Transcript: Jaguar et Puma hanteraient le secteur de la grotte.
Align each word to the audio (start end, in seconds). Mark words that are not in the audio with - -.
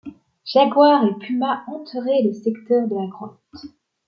Jaguar 0.45 1.05
et 1.05 1.13
Puma 1.19 1.63
hanteraient 1.67 2.23
le 2.23 2.33
secteur 2.33 2.87
de 2.87 2.95
la 2.95 3.05
grotte. 3.05 3.37